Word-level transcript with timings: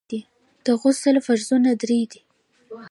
د 0.65 0.67
غسل 0.81 1.15
فرضونه 1.25 1.71
درې 1.81 2.01
دي. 2.11 2.21